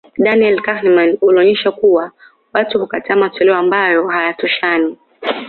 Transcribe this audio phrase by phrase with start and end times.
[0.17, 2.11] Daniel Kahneman ulionyesha kuwa
[2.53, 4.97] watu hukataa matoleo ambayo hayatoshani